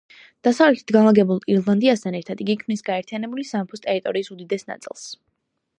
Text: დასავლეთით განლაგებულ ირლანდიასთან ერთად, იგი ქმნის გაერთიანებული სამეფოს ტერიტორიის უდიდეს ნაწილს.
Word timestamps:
დასავლეთით 0.45 0.93
განლაგებულ 0.95 1.41
ირლანდიასთან 1.55 2.17
ერთად, 2.21 2.41
იგი 2.47 2.57
ქმნის 2.63 2.83
გაერთიანებული 2.89 3.47
სამეფოს 3.53 3.87
ტერიტორიის 3.87 4.35
უდიდეს 4.39 4.69
ნაწილს. 4.73 5.07